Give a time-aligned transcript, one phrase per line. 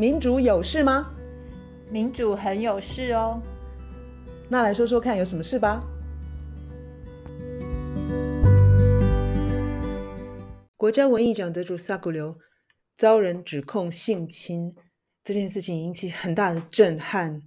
[0.00, 1.12] 民主有事吗？
[1.90, 3.42] 民主很有事哦。
[4.48, 5.84] 那来说说看，有什么事吧？
[10.76, 12.38] 国家文艺奖得主萨古留
[12.96, 14.72] 遭人指控性侵，
[15.24, 17.42] 这件事情引起很大的震撼。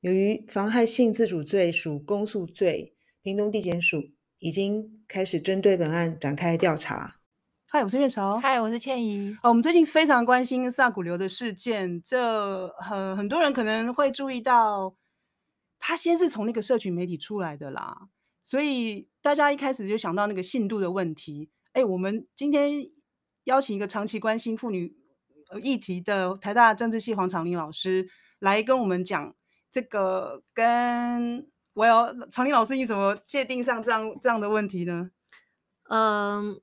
[0.00, 4.02] 由于妨害性自主罪属公诉罪，屏东地检署
[4.40, 7.15] 已经开始针对本案展开调查。
[7.68, 8.38] 嗨，我是月潮。
[8.38, 9.36] 嗨，我是倩怡。
[9.42, 14.94] 哦，我们最近非常关心萨古流的事件，这很很多人可能会注意到，
[15.76, 18.08] 他先是从那个社群媒体出来的啦，
[18.40, 21.50] 所以大家一开始就想到那个信度的问题。
[21.72, 22.72] 哎，我们今天
[23.44, 24.96] 邀请一个长期关心妇女
[25.60, 28.08] 议题的台大政治系黄长林老师
[28.38, 29.34] 来跟我们讲
[29.72, 35.10] 这个跟我要长林老师，你怎么界定上这样这样的问题呢？
[35.90, 36.60] 嗯。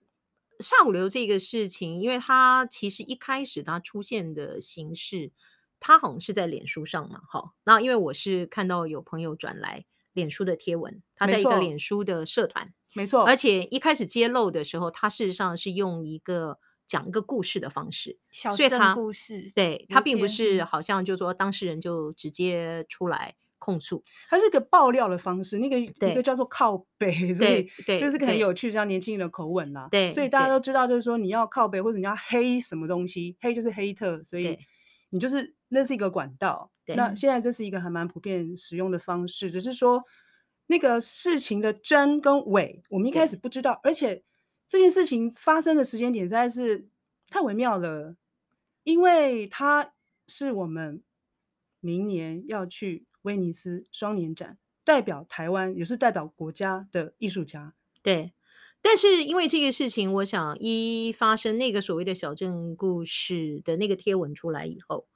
[0.59, 5.31] 萨古留这个事情，因为它其实一开始它出现的形式，
[5.79, 13.35] 它好像是在脸书上嘛，好，那因为我是看到有朋友转来脸书的贴文，他在一个脸书的社团，没错，而。
[13.35, 23.35] 且一开始揭露的时候，他事实上是用一个讲一个故事的方式，小镇故事，对，他并不是好像就说当事人就直接出来。
[23.63, 29.87] 控诉，它是个爆料的方式，那个一个叫做靠北， 所以这是个很有趣，像年轻人的口吻啦。
[29.89, 34.59] 对，所以大家都知道，就是说你要靠北或者你要黑什么东西，黑就是黑特，所以
[35.11, 36.69] 你就是那是一个管道。
[36.87, 40.03] 那现在这是一个还蛮普遍使用的方式，只是说
[40.67, 44.21] 那个事情的真跟伪，我们一开始不知道，而且
[44.67, 46.89] 这件事情发生的时间点实在是
[47.29, 48.17] 太微妙了，
[48.83, 49.93] 因为它
[50.27, 51.01] 是我们
[51.79, 53.05] 明年要去。
[53.23, 57.73] 威尼斯双年展代表台湾，也是代表国家的艺术家。
[58.01, 58.33] 对，
[58.81, 65.07] 但是因为这个事情，我想一发生那个所谓的小镇故事的那个贴文出来以后，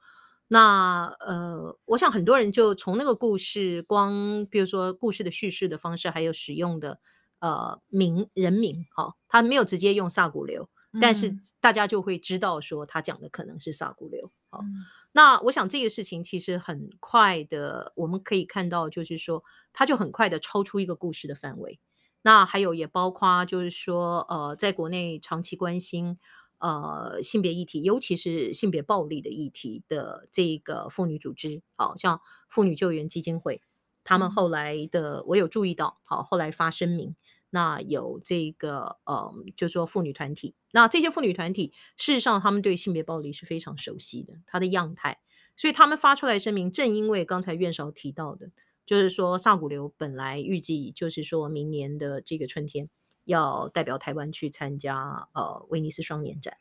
[0.47, 7.01] 那呃，我想很多人就从那个故事，光比如说故事的叙事的方式，还有使用的
[7.39, 14.61] 呃名人名，哈，他没有直接用萨古留，嗯，但是大家就会知道说他讲的可能是萨古流，好。
[14.61, 14.85] 嗯
[15.17, 21.79] 那我想这个事情其实很快的，我们可以看到，就是说，它就很快的超出一个故事的范围。
[22.21, 26.19] 那还有也包括，就是说，呃，在国内长期关心
[26.59, 33.63] 呃性别议题，尤其是性别暴力的议题的这个妇女组织，好像妇女救援基金会，
[34.03, 37.15] 他们后来的我有注意到，好，后来发声明。
[37.49, 45.19] 那有这个呃，就说妇女团体，那这些妇女团体事实上他们对性别暴力是非常熟悉的，他的样态，
[45.55, 48.51] 所以他们发出来声明，正因为刚才院长提到的，
[48.85, 52.89] 就是说萨古留本来预计就是说明年的这个春天
[53.23, 56.57] 要代表台湾去参加呃威尼斯双年展，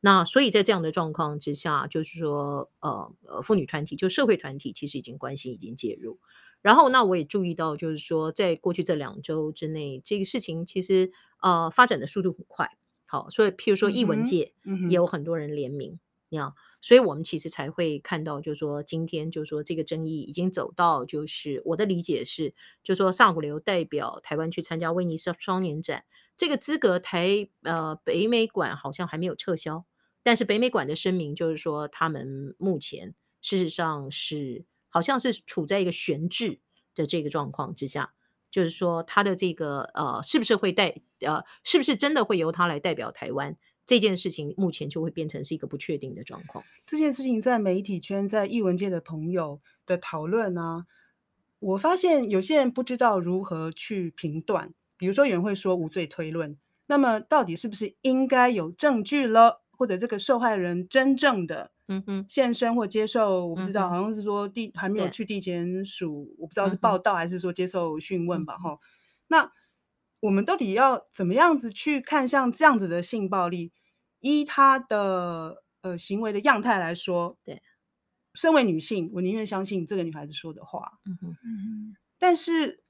[0.00, 6.20] 那所以在这样的状况之下，就是说呃呃妇女团体就社会团体其实已经关心已经介入。
[6.66, 12.76] 然后，那我也注意到，就是说，在过去这两周之内，这个事情其实呃发展的速度很快。
[13.04, 14.52] 好，所以譬如说艺文界
[14.90, 26.02] 也有很多人联名，你、嗯、看、嗯，所以我们其实才会看到，就是说今天就是说这个争议已经走到，就是我的理解是，就是说上古流代表台湾去参加威尼斯双年展，
[26.36, 29.84] 这个资格台呃北美馆好像还没有撤销，
[30.24, 34.64] 但是北美馆的声明就是说，他们目前事实上是。
[34.96, 36.58] 好像是处在一个悬置
[36.94, 38.14] 的这个状况之下，
[38.50, 46.64] 就是说他的这个呃，是不是会代呃，是不是真的会由他来代表台湾这件事情，目前就会变成是一个不确定的状况。
[46.86, 50.86] 这件事情在媒体圈、在艺文界的朋友的讨论啊，
[51.58, 54.72] 我发现有些人不知道如何去评断。
[54.96, 61.72] 比如说有人会说无罪推论，那么到底是不是应该有证据了，或者这个受害人真正的？
[61.88, 68.56] 嗯哼，现身或接受，我不知道，嗯、好像是说地还没有去地检署，我不知道是报道还是说接受讯问吧。
[68.58, 68.78] 哈、嗯，
[69.28, 69.52] 那
[70.20, 73.72] 我们到底要怎么样子去看像这样子的性暴力？
[74.20, 77.62] 依他的呃行为的样态来说，对，
[78.34, 80.98] 身为女性，我宁愿相信这个女孩子说的话。
[81.04, 82.82] 嗯哼，嗯哼，但是。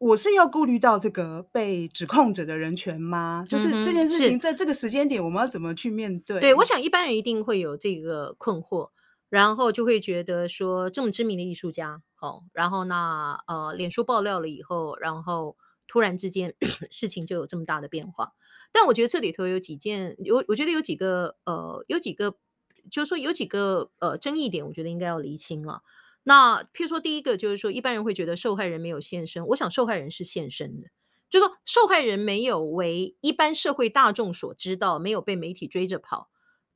[0.00, 3.44] 我是要顾虑到这个被指控者的人权吗？
[3.46, 6.40] 就是这件事情在这个时间点，我们要怎么去面对？
[6.40, 8.88] 对，我想一般人一定会有这个困惑，
[9.28, 16.54] 然后就会觉得说，这么知名的艺术家，好，然后那呃，脸书爆料了以后，然后突然之间
[16.90, 18.32] 事情就有这么大的变化。
[18.72, 22.36] 但我觉得这里头有几件，有我觉得有几个呃，有几个，
[22.90, 25.82] 就是说有几个呃争议点，我觉得应该要厘清了。
[26.24, 29.46] 那譬如说，第一个就是说，一般人会觉得受害人没有现身。
[29.48, 30.88] 我想受害人是现身的，
[31.28, 36.28] 就是说受害人没有为一般社会大众所知道，没有被媒体追着跑。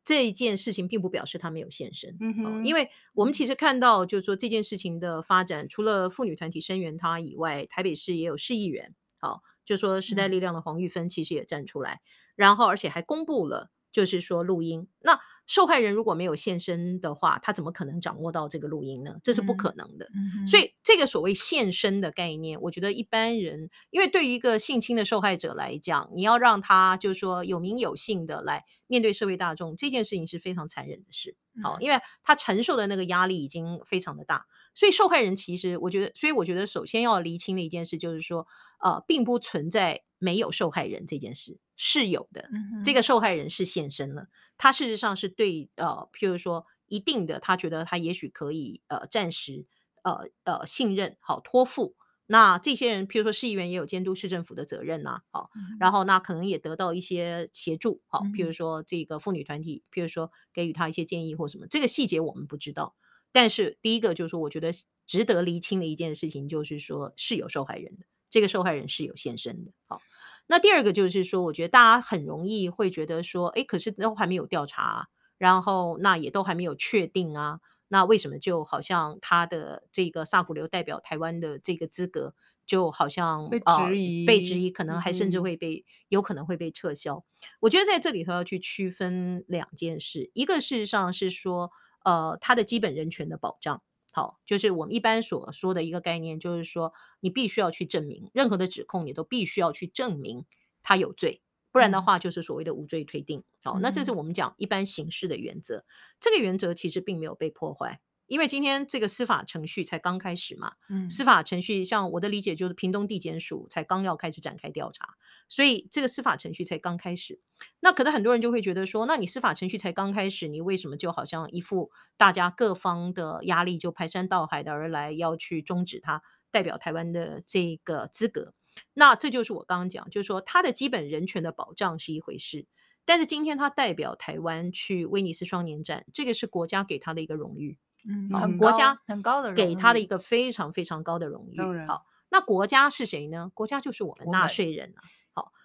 [0.03, 2.15] 这一件事情并不表示他没有现身。
[2.21, 14.89] 嗯哼，哦，因为我们其实看到，就是说这件事情的发展，除了妇女团体声援他以外，台北市也有市议员，好，哦，就说时代力量的黄玉芬其实也站出来，嗯，然后而且还公布了，就是说录音。
[15.01, 19.17] 那受害人如果没有现身的话，他怎么可能掌握到这个录音呢？
[19.23, 20.07] 这是不可能的。
[20.15, 31.37] 嗯、所以，这个所谓现身的概念，我觉得一般人，因为对于一个性侵的受害者来讲，你要让他就是说有名有姓的来面对社会大众，这件事情是非常残忍的事。
[31.63, 38.47] 好，因为他承受的那个压力已经非常的大，所以受害人其实我觉得，所以我觉得首先要厘清的一件事就是说，
[38.83, 42.49] 呃，并不存在没有受害人这件事，是有的。
[42.53, 49.67] 嗯、这个受害人是现身了，他事实上是对呃，譬如说一定的，他觉得他也许可以呃暂时
[50.03, 51.95] 呃呃信任好托付。
[52.27, 62.97] 那这些人，譬如说市议员也有监督市政府的责任呐、啊，好、嗯，然后那可能也得到一些协助，好，譬如说这个妇女团体，譬如说给予他一些建议或什么，这个细节我们不知道。
[63.31, 64.71] 但是第一个就是说，我觉得
[65.07, 70.01] 值得厘清的一件事情就是说是有受害人的，这个受害人是有现身的，好。
[70.49, 75.07] 那第二个就是说，我觉得大家很容易会觉得说，哎，可是都还没有调查啊，
[75.39, 77.61] 然后那也都还没有确定啊。
[77.87, 82.35] 那为什么就好像他的这个萨古流代表台湾的这个资格，
[82.67, 87.25] 就好像被质疑，呃、被质疑，可能还甚至会被、嗯、有可能会被撤销。
[87.61, 91.71] 我觉得在这里头要去区分两件事，一个事实上是说，
[92.05, 93.81] 呃，他的基本人权的保障，
[94.15, 100.47] 好，就是我们一般所说的一个概念，就是说你必须要去证明任何的指控，你都必须要去证明
[100.85, 101.43] 他有罪。
[101.73, 103.43] 不然的话，就是所谓的无罪推定。
[103.65, 105.85] 好、那这是我们讲一般刑事的原则、嗯。
[106.21, 110.75] 这个原则其实并没有被破坏，因为今天这个司法程序才刚开始嘛。
[110.89, 115.17] 嗯，司法程序像我的理解，就是屏东地检署才刚要开始展开调查，
[115.55, 117.39] 所以这个司法程序才刚开始。
[117.79, 128.53] 那可能很多人就会觉得说，那你司法程序才刚开始，你为什么就好像一副大家各方的压力就排山倒海的而来，要去终止他代表台湾的这个资格？
[128.95, 132.67] 那这就是我刚刚讲，就是说他的基本人权的保障是一回事，
[133.05, 137.79] 但是今天他代表台湾去威尼斯双年展，这个是国家给他的一个荣誉，
[138.09, 141.87] 嗯，很国家很高的给他的一个非常非常高的荣誉。
[141.87, 143.53] 好，那国家是谁呢？
[143.55, 145.01] 国家就是我们纳税人啊。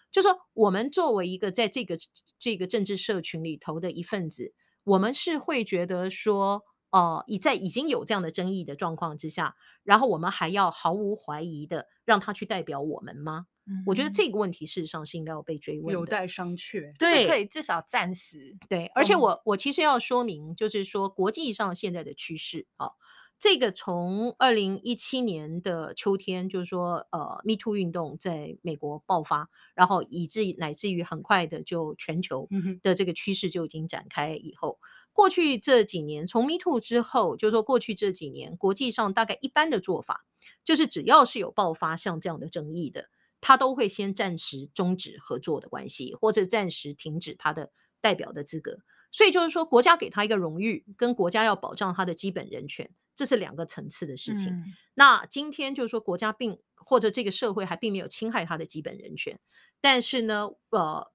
[0.09, 1.97] 好，就是说我们作为一个在这个
[2.37, 4.53] 这个政治社群里头的一份子，
[4.83, 6.63] 我们是会觉得说。
[6.91, 13.45] 哦，已在已经有这样的争议的状况之下，然后我们还要毫无怀疑的让他去代表我们吗？
[13.67, 16.91] 嗯，我觉得这个问题事实上是应该要被追问的，有待商榷。
[16.97, 18.87] 对，可以至少暂时对。
[18.95, 22.93] 而且我我其实要说明，就是说国际上现在的趋势啊。
[23.39, 32.49] 这个从二零一七年的秋天，就是说，呃，Me Too 运动在美国爆发，然后以至于乃至于很快的就全球
[32.81, 34.77] 的这个趋势就已经展开以后，
[35.13, 40.25] 过去这几年，从 Me Too 之后，就是说过去这几年，国际上大概一般的做法，
[40.65, 43.05] 就是只要是有爆发像这样的争议的，
[43.39, 48.79] 他都会先暂时终止合作的关系，或者暂时停止他的代表的资格。
[49.11, 52.91] 所以就是说，国家给他一个荣誉，跟国家要保障他的基本人权。
[53.15, 54.53] 这是两个层次的事情。
[54.53, 54.63] 嗯。
[54.93, 59.39] 那今天就是说，国家并或者这个社会还并没有侵害他的基本人权，
[59.81, 61.11] 但是呢，呃，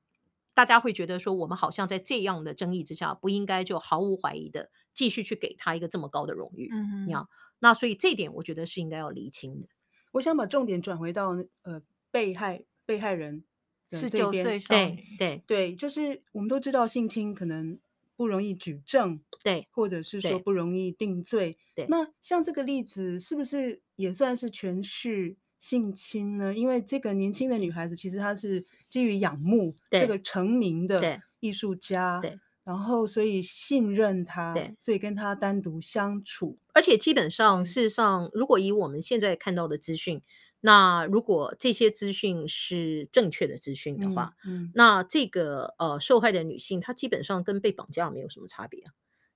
[0.52, 6.68] 大家会觉得说，我们好像在这样的争议之下，不应该就毫无怀疑的继续去给他一个这么高的荣誉。
[6.72, 7.14] 嗯，你
[7.60, 9.68] 那所以这点我觉得是应该要厘清的。
[10.12, 11.30] 我想把重点转回到
[11.62, 11.80] 呃
[12.10, 13.44] 被害被害人。
[13.90, 14.58] 十九岁。
[14.58, 17.78] 对对对，就是我们都知道性侵可能。
[18.16, 21.84] 不容易举证，对，或者是说不容易定罪，对。
[21.88, 26.54] 那像这个例子，是不是也算是权势性侵呢？
[26.54, 36.56] 因为这个年轻的女孩子，其实她是基于仰慕这个成名的艺术家，对，然后所以信任他，对，所以跟他单独相处。
[36.72, 40.22] 而且基本上，事实上，如果以我们现在看到的资讯。
[40.66, 48.92] 那如果这些资讯是正确的资讯的话，嗯，嗯，那这个呃受害的女性，她基本上跟被绑架没有什么差别啊。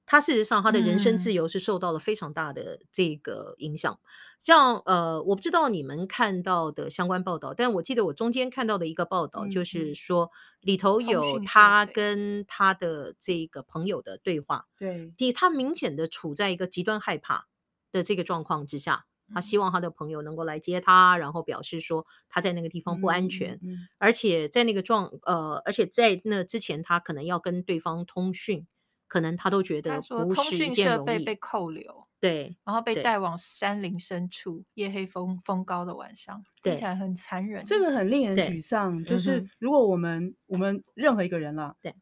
[0.06, 3.92] 她事实上她的人身自由是受到了非常大的这个影响。
[3.92, 4.00] 嗯、
[4.40, 10.30] 像呃，我不知道你们看到的相关报道，但我记得我中间看到的一个报道，就是说
[10.62, 14.64] 里头有她跟她的这个朋友的对话。
[14.78, 17.48] 对，第一，她明显的处在一个极端害怕
[17.92, 19.04] 的这个状况之下。
[19.32, 28.66] 他希望他的朋友能够来接他，然后表示说他在那个地方不安全，嗯嗯、而且在那个状呃，而且在那之前，他可能要跟对方通讯，
[29.06, 30.74] 可能他都觉得不是一件容易。
[30.74, 37.64] 通讯设备被扣留，对，然后被带往山林深处，夜黑风风高的晚上，听起来很残忍。
[37.64, 39.04] 这个很令人沮丧。
[39.04, 41.94] 就是如果我们我们任何一个人了，对，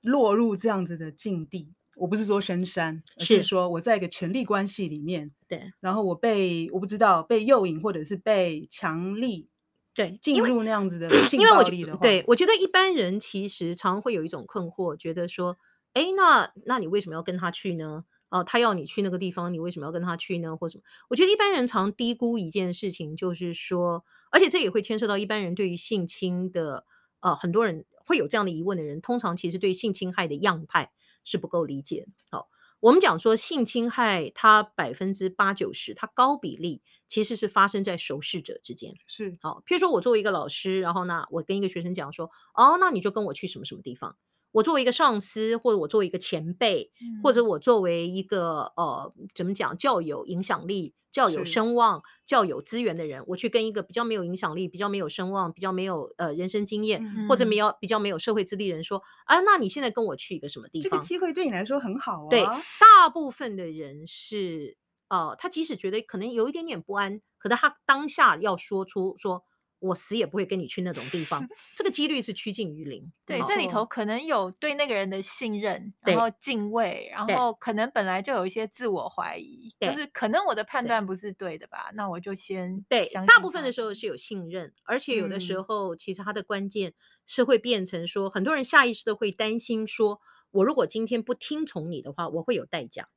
[0.00, 1.74] 落入这样子的境地。
[1.96, 9.48] 我不是说深山，而是说我在一个权力关系里面，对，然后我被我不知道被诱引或者是被强力
[9.94, 15.56] 对进入那样子的性暴力的话，对，我觉得一般人其实常会有一种困惑，觉得说，
[15.94, 18.04] 哎，那那你为什么要跟他去呢？
[18.28, 20.56] 哦，他要你去那个地方，你为什么要跟他去呢？
[20.56, 20.82] 或什么？
[21.08, 26.84] 我觉得一般人常低估一件事情，就是说，而且这也会牵涉到一般人对于性侵的，
[27.20, 30.90] 呃，很多人会有这样的疑问的人，通常其实对性侵害的样态。
[31.26, 32.06] 是不够理解。
[32.30, 32.48] 好，
[32.80, 38.94] 我们讲说性侵害，它百分之八九十，它高比例其实是发生在熟识者之间。
[39.06, 44.16] 是，好，譬如说我作为一个老师，然后呢，我跟一个学生讲说，哦，那你就跟我去什么什么地方。
[44.56, 60.90] 我作为一个上司，或者我作为一个前辈，嗯、或者我作为一个呃，怎么讲，较有影响力、较有声望、较有资源的人，我去跟一个比较没有影响力、比较没有声望、比较没有呃人生经验，嗯、或者没有比较没有社会资历人说，啊，那你现在跟我去一个什么地方？
[60.90, 62.28] 这个机会对你来说很好啊。
[62.30, 62.42] 对，
[62.80, 69.44] 大部分的人是呃，他即使觉得可能有一点点不安，可能他当下要说出说。
[69.78, 73.12] 我死也不会跟你去那种地方， 这个几率是趋近于零。
[73.24, 81.90] 对，这里头可能有对那个人的信任，然后敬畏，然后可能本来就有一些自我怀疑，就是可能我的判断不是对的吧？
[81.94, 83.08] 那我就先对。
[83.26, 86.94] 大部分的时候是有信任，而且有的时候其实它的关键
[87.26, 90.20] 是会变成说，很多人下意识的会担心说，
[90.52, 93.08] 我如果今天不听从你的话，我会有代价。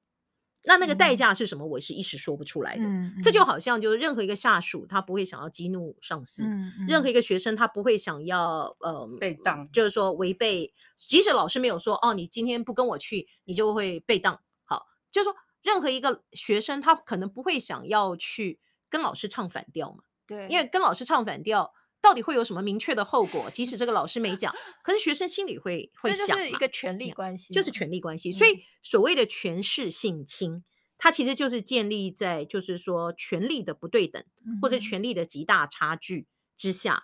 [0.66, 1.66] 那那个代价是什么？
[1.66, 2.84] 我是一时说不出来的。
[3.24, 10.74] 这就好像就是任何一个下属，他不会想要激怒上司；嗯嗯、任何一个学生，他不会想要呃被当，就是说违背。
[10.96, 14.42] 即使老师没有说哦，你今天不跟我去，你就会被当。
[14.66, 20.04] 好，就是说任何一个学生，他可能不会想要去跟老师唱反调嘛。
[20.28, 21.74] 对，因为跟老师唱反调。
[22.02, 23.50] 到底会有什么明确的后果？
[23.52, 24.54] 即使这个老师没讲，
[24.84, 28.32] 可是学生心里会会想，这是一个权力关系，就是权力关系。
[28.32, 30.64] 所以所谓的权势性侵，
[30.98, 34.24] 它其实就是建立在就是说权力的不对等
[34.62, 37.04] 或者权力的极大差距之下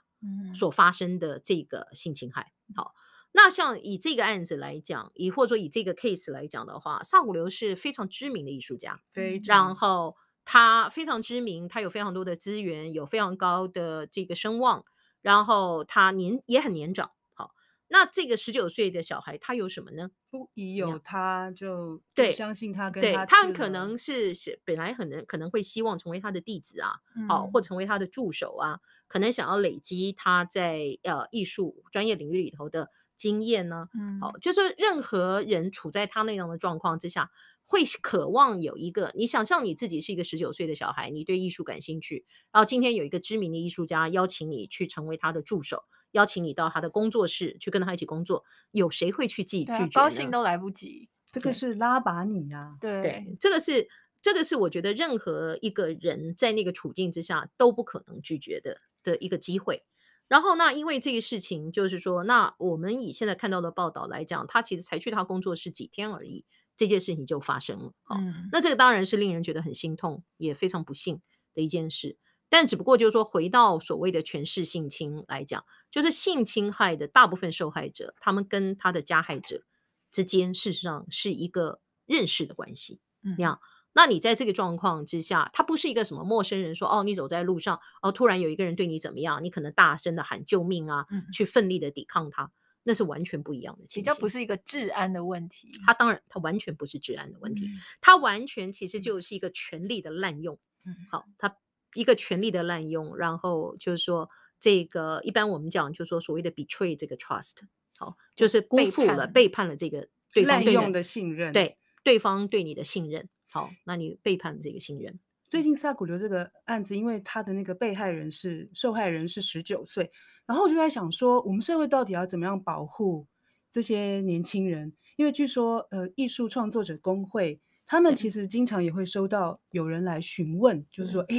[0.53, 2.53] 所发生的这个性侵害。
[2.73, 2.93] 好，
[3.33, 10.15] 那像以这个案子来讲，以或者说以这个 case 来讲的话，上古流是非常知名的艺术家，非常然后。
[10.45, 14.85] 他非常知名，他有非常多的资源，有非常高的这个声望，
[15.21, 17.09] 然后他年也很年长。
[17.33, 17.51] 好，
[17.87, 20.11] 那这个十九岁的小孩，他有什么呢？
[20.29, 33.89] 不疑有他就对，相信他跟他，他很可能是是本来可能可能会希望成为他的弟子啊，好、嗯，或成为他的助手啊，可能想要累积他在呃艺术专业领域里头的经验呢、啊。
[33.97, 37.31] 嗯，好，就是任何人处在他那样的状况之下。
[37.65, 49.89] 会渴望有一个，你想象你自己是一个十九岁的小孩，你对艺术感兴趣，然后今天有一个知名的艺术家邀请你去成为他的助手，邀请你到他的工作室去跟他一起工作，有谁会去拒拒绝呢？
[49.93, 53.89] 高兴都来不及，这个是拉拔你呀、啊，对对，这个是
[54.21, 59.83] 这个是我觉得任何一个人在那个处境之下都不可能拒绝的的一个机会。
[60.27, 66.45] 然后那因为这个事情，就是说，那我们以现在看到的报道来讲，他其实才去他工作室几天而已。
[66.75, 71.21] 这件事情就发生了，好，嗯，那这个当然是令人觉得很心痛，也非常不幸
[71.53, 72.17] 的一件事。
[72.47, 79.63] 但只不过就是说，回到所谓的权势性侵来讲，就是性侵害的大部分受害者，他们跟他的加害者
[80.11, 82.99] 之间，事实上是一个认识的关系。
[83.23, 83.59] 嗯，那
[83.93, 92.51] 那你在这个状况之下，他不是一个什么陌生人说，说哦，你走在路上，哦，突然有一个人对你怎么样，你可能大声的喊救命啊，嗯，去奋力的抵抗他。
[92.87, 95.71] 那是完全不一样的情况，比较不是一个治安的问题。
[95.85, 100.57] 它当然，它完全不是治安的问题，嗯、它完全其实就是一个权力的滥用。
[100.85, 101.57] 嗯，好，它
[101.95, 107.57] 一个权力的滥用，然后就是说，这个一般我们讲就是说所谓的 betray 这个 trust，
[107.97, 113.27] 好，就是辜负了、背叛了这个对方对滥用的信任，对对方对你的信任。
[113.49, 115.19] 好，那你背叛了这个信任。
[115.49, 120.11] 最近萨古流这个案子，因为他的那个被害人是受害人是十九岁。
[120.45, 123.27] 然后我就在想说，我们社会到底要怎么样保护
[123.71, 124.93] 这些年轻人？
[125.17, 131.35] 因为据说，呃，艺术创作者工会他们其实经常也会收到有人来询问，就是说，哎，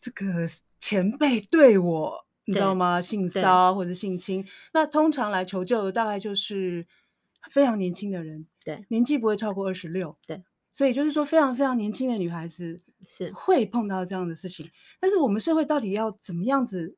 [0.00, 0.46] 这个
[0.78, 3.00] 前辈对我，你知道吗？
[3.00, 6.86] 性骚或者性侵，那通常来求救的大概就是
[7.50, 14.70] 非常年轻的人，对，年纪不会超过二十六，对，所以就是说，非常非常年轻的女孩子是会碰到这样的事情。
[15.00, 16.96] 但是我们社会到底要怎么样子？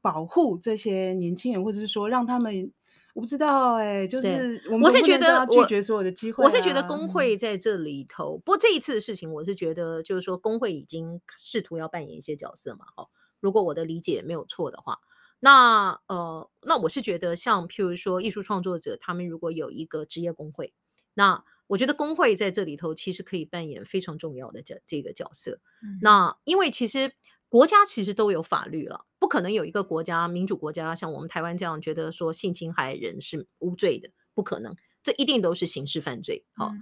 [0.00, 2.72] 保护这些年轻人，或者是说让他们，
[3.14, 6.50] 我不知道哎、欸，就是我们是觉得拒绝所有的机会、啊我。
[6.50, 12.86] 我是觉得工会在这里头，嗯、不过这一次的事情，我是觉得就是说工会已经试图要扮演一些角色嘛。
[12.94, 15.00] 好，如果我的理解没有错的话，
[15.40, 20.72] 那呃，那我是觉得，像譬如说艺术创作者，他们如果有一个职业工会，
[21.14, 25.60] 那我觉得工会在这里头其实可以扮演非常重要的这这个角色。
[25.82, 27.12] 嗯、那因为其实
[27.48, 36.44] 国家其实都有法律了，不可能有一个国家民主国家像我们台湾这样觉得说性侵害人是无罪的，不可能，这一定都是刑事犯罪。
[36.54, 36.68] 好。
[36.68, 36.80] 嗯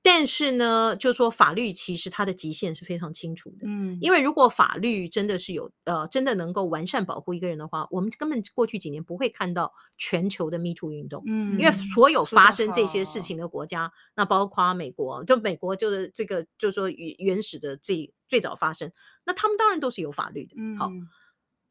[0.00, 18.92] 但是呢，就说法律其实它的极限是非常清楚的，嗯，因为如果法律真的是有呃，真的能够完善保护一个人的话，我们根本过去几年不会看到全球的 Me Too 运动，嗯，因为所有发生这些事情的国家，那包括美国，就美国就是这个，就是说原原始的最最早发生，
[19.26, 20.92] 那他们当然都是有法律的，嗯，好，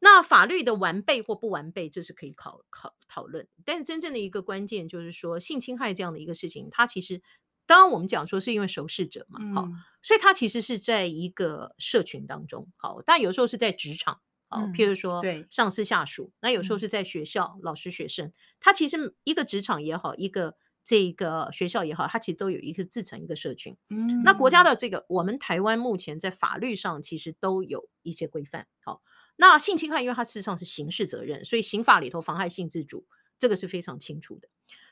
[0.00, 7.22] 那法律的完备或不完备，这是可以考考讨论，但是真正的一个关键就是说性侵害这样的一个事情，它其实。
[7.66, 23.76] 当然，我们讲说是因为熟识者嘛，好、嗯，所以它其实是在一个社群当中，好，但有时候是在职场，好，譬如说上司下属，那有时候是在学校，老师学生，它其实一个职场也好，一个这个学校也好，它其实都有一个自成一个社群。
[23.90, 29.02] 嗯，那国家的这个，我们台湾目前在法律上其实都有一些规范，好，
[29.40, 33.06] 那性侵害因为它事实上是刑事责任，所以刑法里头妨害性自主
[33.38, 34.48] 这个是非常清楚的。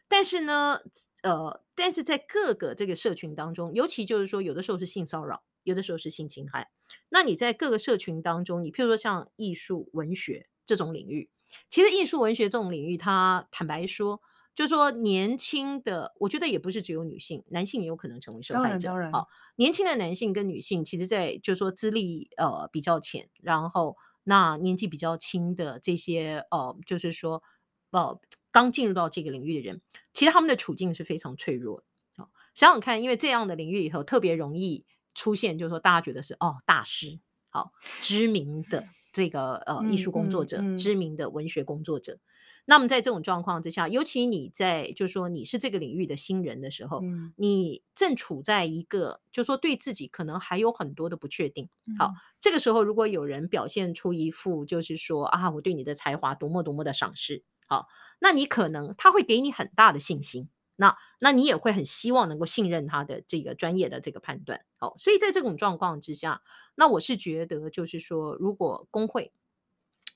[0.09, 0.81] 但是呢，
[1.25, 6.71] 呃，但是在各个这个社群当中，尤其就是说，有的时候是性骚扰，有的时候是性侵害。
[7.09, 11.29] 那你在各个社群当中，你譬如说像艺术、文学这种领域，
[11.69, 14.23] 其实艺术、文学这种领域，它坦白说，
[14.55, 18.93] 就是说年轻的，我觉得也不是只有女性，男性也有可能成为受害者。
[19.13, 19.27] 好，
[19.57, 27.43] 年轻的男性跟女性，其实在就是说资历呃比较浅，然后那年纪比较轻的这些呃，就是说
[27.91, 28.21] 呃。
[28.53, 29.83] 刚进入到这个领域的人，
[30.15, 32.23] 其实他们的处境是非常脆弱的。
[32.23, 37.19] 哦，想想看，因为这样的领域里头特别容易出现，就是说大家觉得是哦大师，
[37.51, 42.19] 好知名的这个呃艺术工作者，嗯嗯嗯、知名的文学工作者。
[42.67, 51.69] 那么在这种状况之下，尤其你在就是说你是这个领域的新人的时候，嗯、你正处在一个就是说对自己可能还有很多的不确定。
[51.99, 57.43] 好，嗯、这个时候如果有人表现出一副就是说啊，我对你的才华多么多么的赏识。
[57.69, 64.65] 好，那你可能他会给你很大的信心，那那你也会很希望能够信任他的这个专业的这个判断。
[64.77, 66.43] 好，所以在这种状况之下，
[66.75, 69.33] 那我是觉得就是说，如果工会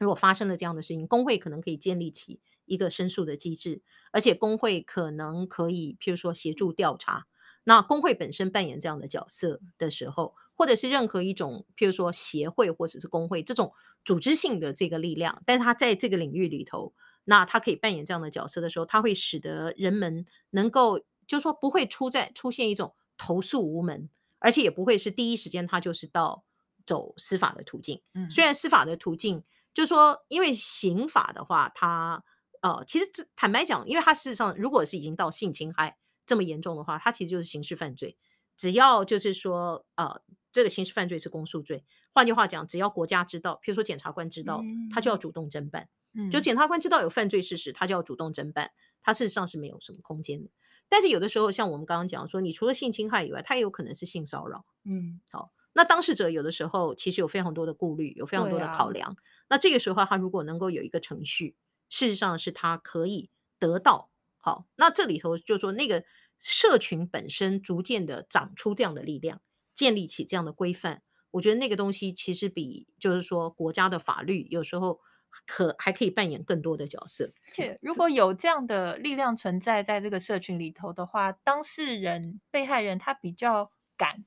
[0.01, 7.27] 如果发生了这样的事情，工会可能可以建立起一个申诉的机制，而且工会可能可以譬如说协助调查。
[7.65, 13.73] 那工会本身扮演这样的角色的时候，或者是任何一种譬如说协会或者是工会这种
[14.05, 16.93] 组织性的这个力量，但是他在这个领域里头。
[17.25, 24.09] 那他可以扮演这样的角色的时候，他会使得人们能够，就是说不会出在出现一种投诉无门，
[24.39, 26.45] 而且也不会是第一时间他就是到
[26.87, 28.01] 走司法的途径。
[28.15, 32.23] 嗯，虽然司法的途径，就是说因为刑法的话，它
[32.63, 38.17] 呃，其实坦白讲，因为它事实上如果是已经到性侵害这么严重的话，它其实就是刑事犯罪。
[38.57, 40.21] 只要就是说呃，
[40.53, 45.89] 这个刑事犯罪是公诉罪，换句话讲，只要国家知道，譬如说检察官知道，他就要主动侦办。
[46.31, 50.51] 就检察官知道有犯罪事实，他就要主动侦办，他事实上是没有什么空间的。
[50.89, 54.65] 但是有的时候，像我们刚刚讲说，你除了性侵害以外，他也有可能是性骚扰。
[54.85, 59.11] 嗯，好，那当事者有的时候其实有非常多的顾虑，有非常多的考量。
[59.11, 59.17] 啊、
[59.49, 61.57] 那这个时候，他如果能够有一个程序，
[61.89, 64.67] 事实上是他可以得到好。
[64.77, 66.05] 那这里头就是说，那个
[66.39, 69.41] 社群本身逐渐的长出这样的力量，
[69.73, 71.03] 建立起这样的规范，
[71.33, 75.01] 我觉得那个东西其实比就是说国家的法律有时候。
[75.47, 84.25] 可还可以扮演更多的角色，而且如果有这样的力量存在在这个社群里头的话，当事人、被害人他比较敢，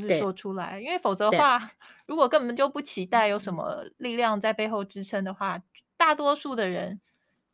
[0.00, 1.70] 就是说出来，因为否则的话，
[2.06, 5.62] 如果根本就不期待有什么力量在背后支撑的话，
[5.96, 7.00] 大多数的人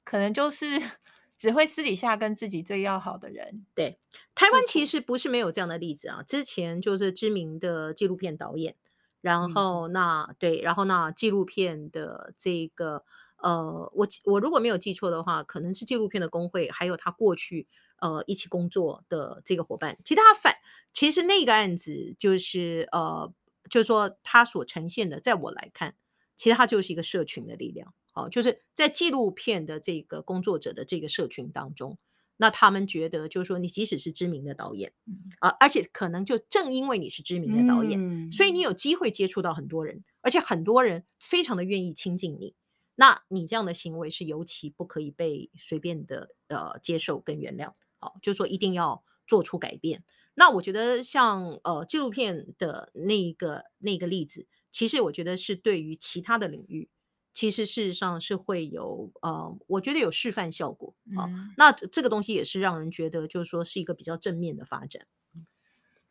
[0.04, 0.66] 可能就是
[1.36, 3.66] 只会私底下跟自己最要好的人。
[3.74, 3.98] 对，
[4.34, 8.74] 台湾其实不是没有这样的例子啊，之前就是知名的纪录片导演。
[9.20, 13.04] 然后那、嗯、对，然后那纪录片的这个
[13.42, 17.66] 呃，我我如果没有记错的话，可能是纪录片的工会，还有他过去
[18.00, 19.98] 呃一起工作的这个伙伴。
[20.04, 20.54] 其实他反，
[20.92, 23.32] 其实那个案子就是呃，
[23.68, 25.94] 就是说他所呈现的，在我来看，
[26.36, 27.92] 其实他就是一个社群的力量。
[28.12, 31.98] 好、哦，就是在纪录片的这个工作者的这个社群当中。
[32.42, 34.94] 那他们觉得，就是说，你即使是知名的导演，
[35.40, 42.54] 啊，而且可能就正因为你是知名的导演，嗯、所以你有机会接触到很多人，而且很多人非常的愿意亲近你。
[43.00, 47.72] 那你这样的行为是尤其不可以被随便的呃接受跟原谅。
[47.96, 50.04] 好，就是说一定要做出改变。
[50.34, 56.90] 那我觉得像呃纪录片的那个那个例子，其实我觉得是对于其他的领域，
[57.32, 61.24] 其实事实上是会有呃，我觉得有示范效果啊。
[61.24, 65.06] 嗯、那这个东西也是让人觉得，就是说是一个比较正面的发展。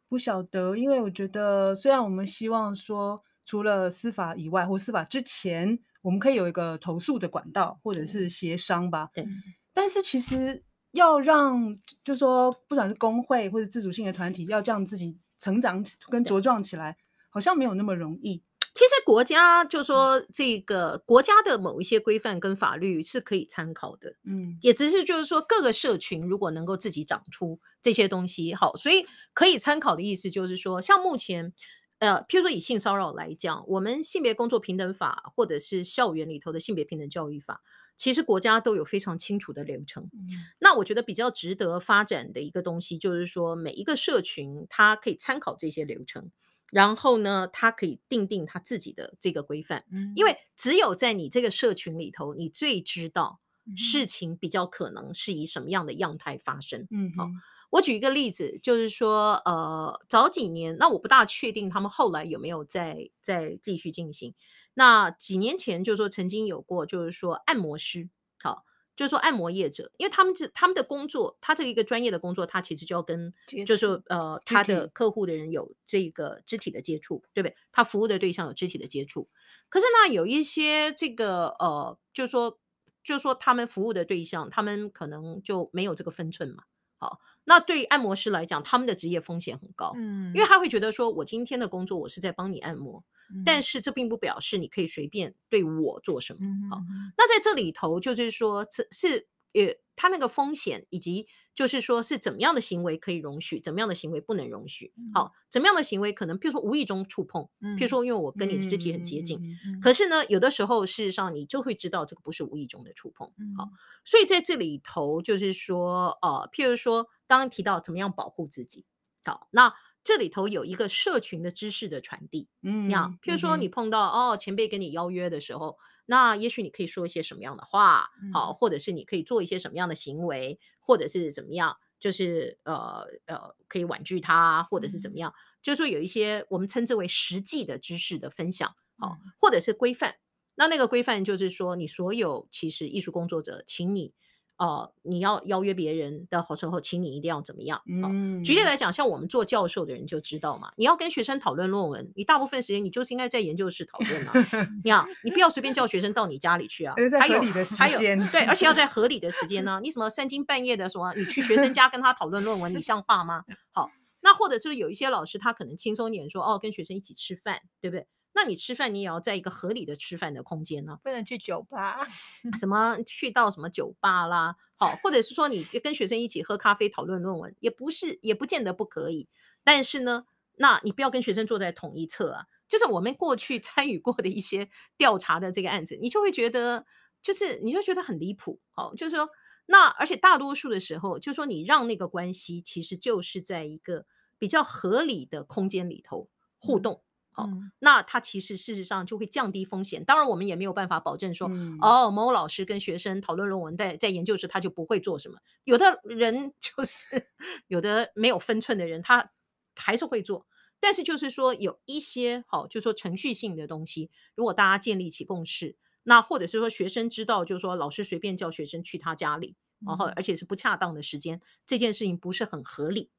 [0.08, 9.10] 不晓得，因为我觉得虽然我们希望说，除了司法以外或司法之前，我们可以有一个投诉的管道或者是协商吧。
[9.14, 9.28] 对。
[9.74, 16.98] 但是其实要让，就是说不管是工会或者自主性的团体，要这样自己成长跟茁壮起来，
[17.30, 18.44] 好像没有那么容易。
[18.74, 31.52] 其实国家就说这个国家的某一些规范跟法律是可以参考的，嗯，也只是就是说各个社群如果能够自己长出这些东西，好，所以可以参考的意思就是说，像目前，
[32.00, 37.62] 呃，譬如说以性骚扰来讲，我们性别工作平等法或者是校园里头的性别平等教育法，
[37.96, 40.10] 其实国家都有非常清楚的流程。
[40.14, 46.32] 嗯，那我觉得比较值得发展的一个东西，就是说每一个社群它可以参考这些流程。
[46.72, 53.40] 然后呢，它可以定定它自己的这个规范，嗯，因为只有在你这个社群里头，你最知道
[53.76, 56.88] 事情比较可能是以什么样的样态发生。
[56.92, 57.28] 嗯，好，
[57.72, 64.34] 我举一个例子，就是说，呃，早几年，那我不大确定他们后来有没有再再继续进行。
[64.74, 68.10] 那几年前，就是说曾经有过，就是说按摩师，
[68.42, 68.66] 好。
[68.96, 73.34] 就是说，按摩业者，因为他们是他们的工作，他这个一个专业的工作，他其实就要跟，
[73.66, 77.56] 就是说，呃，他的客户的人有这个肢体的接触，对不对？
[77.72, 79.30] 他服务的对象有肢体的接触。
[79.70, 82.60] 可是呢，有一些这个，呃，就是说，
[83.02, 86.64] 就是说，他们服务的对象，他们可能就没有这个分寸嘛。
[87.00, 93.04] 好，那对于按摩师来讲，他们的职业风险很高，嗯，因为他会觉得说，我今天的工作，我是在帮你按摩。
[93.46, 96.40] 但是这并不表示你可以随便对我做什么。
[96.72, 96.82] 好，
[97.16, 104.94] 那在这里头就是说，是是呃，它那个风险以及就是说是怎么样的行为可以容许，怎么样的行为不能容许。
[105.14, 109.40] 好，怎么样的行为可能，譬如说无意中触碰，譬如说因为我跟你的肢体很接近，
[109.82, 113.28] 可是呢，有的时候事实上你就会知道这个不是无意中的触碰。
[113.58, 113.70] 好，
[114.06, 118.86] 所以在这里头就是说，呃，譬如说刚刚提到怎么样保护自己。
[119.24, 119.74] 好，那。
[120.02, 125.78] 这里头有一个社群的知识的传递，嗯，呀，譬如说你碰到、嗯、哦前辈跟你邀约的时候，
[126.12, 140.16] 那也许你可以说一些什么样的话，嗯、好，或者是你可以做一些什么样的行为，或者是怎么样，就是呃呃可以婉拒他，或者是怎么样，嗯、就是说有一些我们称之为实际的知识的分享，好，嗯、或者是规范。
[140.56, 144.16] 那那个规范就是说，你所有其实艺术工作者，请你。
[144.60, 147.82] 哦，你要邀约别人的好时候，请你一定要怎么样？
[147.88, 154.34] 嗯，举例来讲，像我们做教授的人就知道嘛，你要跟学生讨论论文，你大部分时间你就是应该在研究室讨论啊。
[154.84, 156.94] 你好，你不要随便叫学生到你家里去啊。
[157.18, 157.42] 还有
[157.78, 158.00] 还有，
[158.32, 159.80] 对，而且要在合理的时间呢、 啊。
[159.80, 163.46] 你什么三更半夜的什么，你去学生家跟他讨论论文，你像话吗？
[163.72, 168.06] 好，那或者就是有一些老师他可能轻松点说，哦，跟学生一起吃饭，对不对？
[168.34, 172.06] 那你吃饭，你也要在一个合理的吃饭的空间呢、啊，不能去酒吧，
[172.60, 179.28] 什么去到什么酒吧啦，好，或者是说你跟学生一起喝咖啡讨论论文，也不是，也不见得不可以。
[179.64, 180.26] 但是呢，
[180.58, 182.46] 那你不要跟学生坐在同一侧啊。
[182.68, 186.86] 就是我们过去参与过的一些调查的这个案子，你就会觉得，
[187.20, 188.62] 就是你就觉得很离谱。
[188.70, 189.28] 好，就是说，
[189.66, 194.06] 那而且大多数的时候，就是说你让那个关系其实就是在一个
[194.38, 197.02] 比较合理的空间里头互动。
[197.02, 200.04] 嗯嗯、那他其实事实上就会降低风险。
[200.04, 205.38] 当然，我们也没有办法保证说，嗯、哦，某老师跟学生讨论论文，在在研究时他就不会做什么。
[205.64, 207.28] 有的人 就是
[207.68, 209.32] 有的没有分寸的人，他
[209.76, 210.46] 还是会做。
[210.82, 223.10] 但是就是说，有一些好，就是说程序性的东西，如果大家建立起共识，那或者是说学生知道，就是说老师随便叫学生去他家里，然后而且是不恰当的时间，这件事情不是很合理。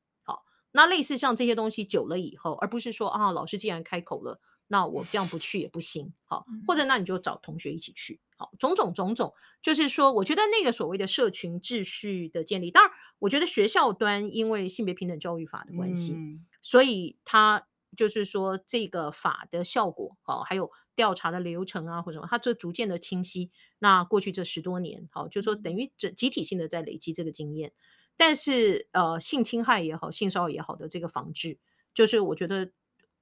[0.73, 23.51] 那类似像这些东西久了以后，而不是说啊，老师既然开口了，那我这样不去也不行，好，或者那你就找同学一起去，好，种种种种，就是说，我觉得那个所谓的社群秩序的建立，当然，我觉得学校端因为性别平等教育法的关系，嗯、所以它就是说这个法的效果，好，还有调查的流程啊或者什么，它这逐渐的清晰。
[23.81, 27.73] 那过去这十多年，好，就是说等于整集体性的在累积这个经验。
[28.23, 31.57] 但是，呃，性侵害也好，性骚扰也好的这个防治，
[31.95, 32.71] 就是我觉得，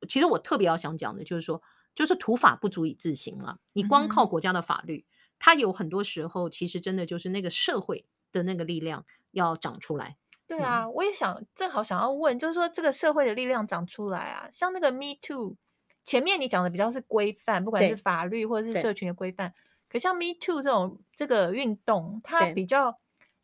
[0.08, 1.62] 其实我特别要想讲的，就是说，
[1.94, 3.60] 就是土法不足以自行了。
[3.74, 10.16] 你光靠国家的法律，嗯、它有很多时候，其实真的就是那个社会的那个力量要长出来。
[10.48, 15.54] 对啊，嗯、我也想正好想要问，就是说这个社会的力量长出来啊，像那个 Me Too，
[16.02, 19.54] 前面你讲的比较是规范，不管是法律或者是社群的规范，
[19.88, 22.98] 可像 Me Too 这种这个运动，它比较。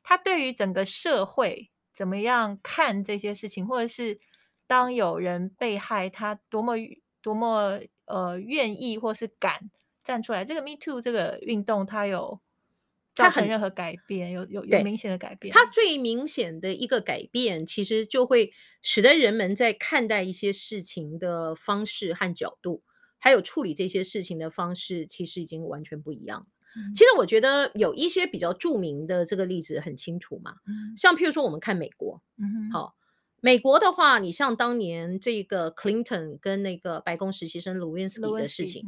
[0.04, 4.20] 他对于整个社会怎么样看这些事情，或者是
[4.68, 6.74] 当有人被害，他多么
[7.20, 9.70] 多么呃愿意或是敢
[10.04, 10.44] 站出来。
[10.44, 12.40] 这个 Me Too 这个运动，它有
[13.14, 14.32] 造成任何改变？
[14.32, 15.54] 有有有明显的改变？
[15.54, 22.82] 它最明显的一个改变，其实就会使得人们在看待一些事情的方式和角度，
[23.18, 26.46] 还有处理这些事情的方式，其实已经完全不一样。
[26.76, 32.94] 嗯、其实我觉得有一些比较著名的这个例子很清楚嘛，嗯、像譬如说我们看美国，嗯，好。
[33.40, 38.82] 美国的话，你像当年这个 Clinton 跟那个白宫实习生 Lewinsky 的事情，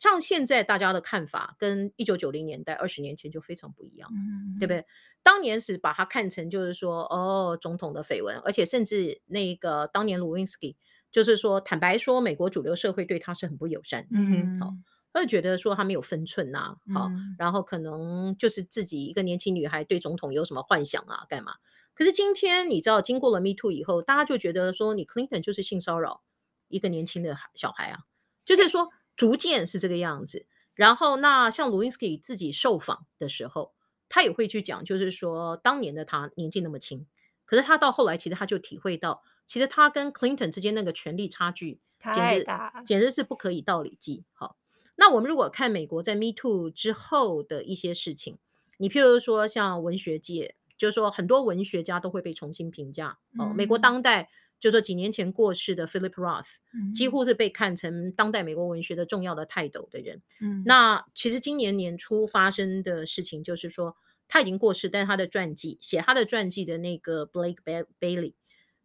[0.00, 4.84] 像现在大家的看法跟一九九零年代二十年前就非常不一样，嗯、对不对？
[5.22, 10.74] 当年是把它看成就是说，哦，总统的绯闻，而且甚至那个当年 Lewinsky
[11.12, 14.74] 就是说，坦白说，美国主流社会对他是很不友善，嗯，好，
[15.12, 21.54] 他就觉得说他没有分寸呐、啊，好、嗯，然后可能就是自己一个年轻女孩对总统有什么幻想啊，干嘛？
[21.94, 26.22] 可是今天你知道，经过了 Me Too 以后，大家就觉得说你 Clinton 就是性骚扰
[26.68, 28.04] 一个年轻的小孩啊，
[28.44, 30.46] 就是说逐渐是这个样子。
[30.74, 33.74] 然后那像 Lewinsky 自己受访的时候，
[34.08, 37.06] 他也会去讲，就是说当年的他年纪那么轻，
[37.44, 41.80] 可是他到后来其实他就体会到，其实他跟 Clinton 之间那个权力差距
[42.14, 42.46] 简直
[42.86, 44.24] 简直是不可以道理计。
[44.32, 44.56] 好，
[45.00, 48.38] 那我们如果看美国在 Me Too 之后的一些事情，
[48.76, 50.54] 你譬如说像文学界。
[50.80, 53.18] 就是说，很多文学家都会被重新评价。
[53.38, 56.54] 哦，美国当代，就是说几年前过世的 Philip Roth，
[56.94, 60.22] 几乎是被看成当代美国文学的重要的泰斗的人。
[60.40, 63.94] 嗯，那其实今年年初发生的事情，就是说
[64.26, 67.58] 他已经过世，但是他的传记写他的传记的那个 Blake
[68.00, 68.32] Bailey，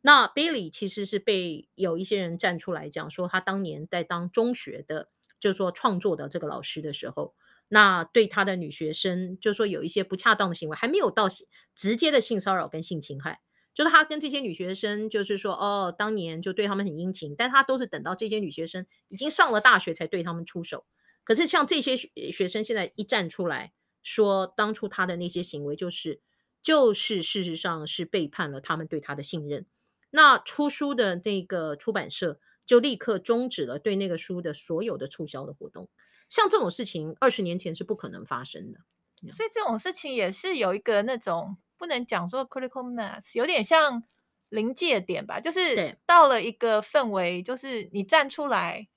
[0.01, 5.07] 那 Bailey 其实是被有一些人站出来讲说，他当年在当中学的，
[5.45, 7.35] 就是说创作的这个老师的时候。
[7.67, 11.27] 那对他的女学生，就是说有一些不恰当的行为，还没有到
[11.75, 13.41] 直接的性骚扰跟性侵害，
[13.75, 20.85] 就是他跟这些女学生，就是说哦，当年就对他们很殷勤，但他都是等到这些女学生已经上了大学才对他们出手。
[21.23, 26.21] 可是像这些学生现在一站出来说，当初他的那些行为就是
[26.63, 29.67] 就是事实上是背叛了他们对他的信任。
[30.11, 35.87] 那出书的那个出版社就立刻终止了对那个书的所有的促销的活动。
[36.27, 38.79] 像这种事情，二十年前是不可能发生的，
[39.31, 44.03] 所以这种事情也是有一个那种不能讲说 critical mass，有点像
[44.49, 48.87] 临界点吧，就是到了一个氛围，就是你站出来，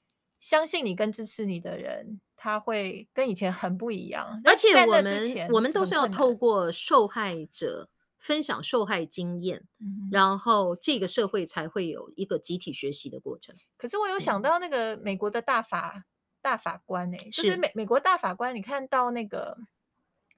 [0.40, 4.40] 相信你跟支持你的人，他会跟以前很不一样。
[4.44, 13.56] 而且我们我们都是要透过受害者分享受害经验，嗯，然后这个社会才会有一个集体学习的过程。
[13.76, 16.04] 可是我有想到那个美国的大法。
[16.40, 17.30] 大法官呢、欸？
[17.30, 19.58] 就是美美国大法官，你看到那个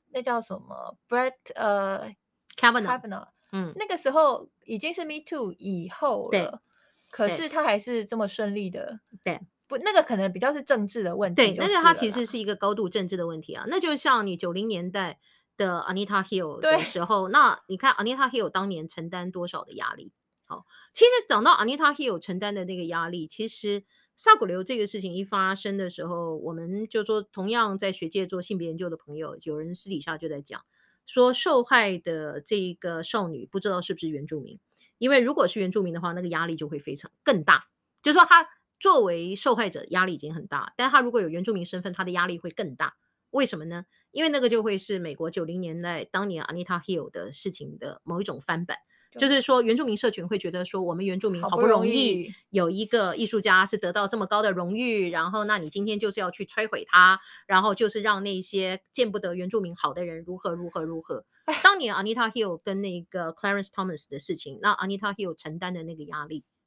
[0.08, 2.16] 那叫什么 Brett 呃
[2.56, 6.62] Kavanaugh 嗯，那个时候已经是 Me Too 以后了，
[7.10, 15.20] 可是他还是这么顺利的，对，不，那个可能比较是政治的问题，对，那个他其实是一个高度政治的问题啊，那就像你九零年代
[15.60, 20.12] 的 Anita Hill 的时候，那你看 Anita Hill 当年承担多少的压力？
[20.46, 23.84] 好，其实讲到 Anita Hill 承担的那个压力，其实。
[24.22, 30.62] 萨古流这个事情一发生的时候，我们就说，同样在学界做性别研究的朋友，有人私底下就在讲，
[31.06, 34.60] 说受害的这个少女不知道是不是原住民，
[34.98, 37.68] 因为如果是原住民的话，那个压力就会非常更大。
[38.02, 38.46] 就是说，她
[38.78, 42.96] 作为受害者压力已经很大，但她如果有原住民身份，她的压力会更大。
[43.30, 43.86] 为什么呢？
[44.12, 48.78] 因为那个就会是美国九零年代当年 Anita Hill 的事情的某一种翻版。
[49.18, 61.24] 就是说，原住民社群会觉得说，我们原住民好不容易有一个艺术家是得到这么高的荣誉，然后那你今天就是要去摧毁他，然后就是让那些见不得原住民好的人如何如何如何。
[61.60, 66.59] 当年 Anita Hill 跟那个 Clarence Thomas 的事情，那 Anita Hill 承担的那个压力，好，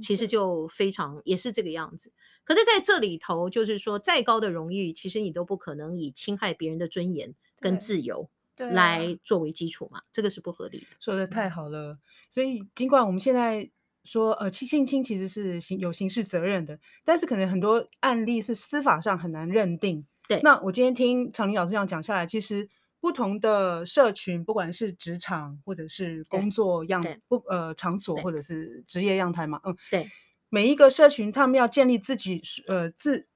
[0.00, 2.12] 其实就非常也是这个样子。
[2.44, 8.30] 可是在这里头，就是说，再高的荣誉，其实你都不可能以侵害别人的尊严跟自由。
[8.72, 10.86] 来作为基础嘛，这个是不合理的。
[10.98, 11.96] 说的太好了，
[12.28, 13.70] 所以尽管我们现在
[14.02, 20.04] 说，呃，性侵其实是刑有刑事责任的，但是可能很多案例是司法上很难认定。
[20.26, 22.68] 对，那我今天听长林老师这样讲下来，其实
[23.00, 30.08] 不同的社群，不管是职场或者是工作样不呃场所，或者是职业样态嘛，嗯，对，
[30.48, 33.26] 每一个社群他们要建立自己呃自。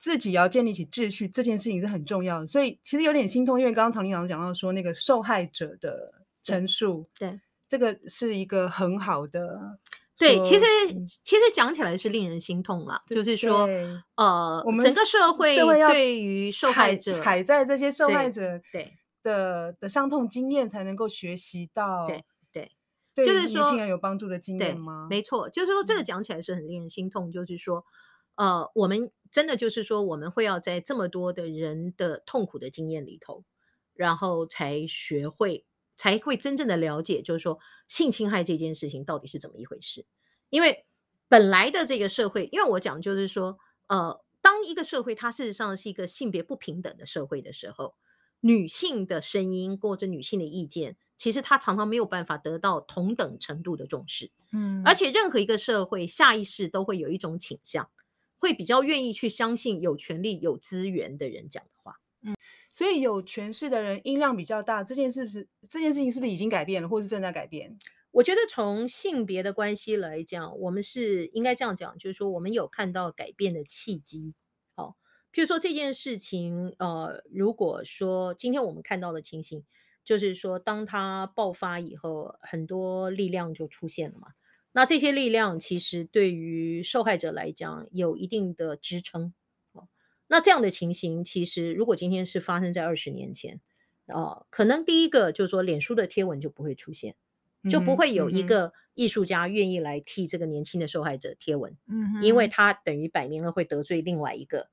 [0.00, 9.76] 自己要建立起秩序，这件事情是很重要的，所以其实有点心痛，因为刚刚常林老师讲到说那个受害者的陈述，对，这个是一个很好的，
[10.16, 10.64] 对，其实
[11.24, 13.68] 其实讲起来是令人心痛了，就是说，
[14.14, 18.92] 呃，我们整个社会对于受害者踩在这些受害者对
[19.28, 22.24] 的的伤痛经验，才能够学习到，对
[23.14, 25.06] 对，就是说年轻人有帮助的经验吗？
[25.10, 27.84] 没错，就是说这个讲起来是很令人心痛，就是说。
[28.40, 33.42] 呃，我们真的就是说，我们会要在这么多的人的痛苦的经验里头，
[33.94, 40.06] 然后才学会，才会真正的了解，就是说性侵害这件事情到底是怎么一回事。
[40.50, 40.86] 因为
[41.26, 47.96] 本来的这个社会，因为我讲就是说，呃，当一个社会它事实上是一个性别不平等的社会的时候，
[48.40, 54.30] 女性的声音或者女性的意见，其实她常常没有办法得到同等程度的重视。
[54.52, 57.88] 嗯，而且任何一个社会下意识都会有一种倾向。
[58.40, 62.36] 会比较愿意去相信有权利、有资源的人讲的话，嗯，
[62.70, 67.76] 所以有权势的人音量比较大，这件事是这件事情是不是已经改变了，或是正在改变？
[68.12, 74.36] 我觉得从性别的关系来讲，我们是应该这样讲，就是说我们有看到改变的契机。
[75.38, 79.64] 好，譬如说这件事情，呃，如果说今天我们看到的情形，
[80.04, 84.32] 就是说当它爆发以后，很多力量就出现了嘛。
[84.72, 89.32] 那这些力量其实对于受害者来讲有一定的支撑
[89.72, 89.86] 哦。
[90.26, 93.60] 那这样的情形，其实如果今天是发生在二十年前，
[94.06, 97.14] 哦，可能第一个就是说，脸书的贴文就不会出现，
[97.70, 104.68] 就不会有一个艺术家愿意来替这个年轻的受害者贴文，嗯，因为他等于摆明了会得罪另外一个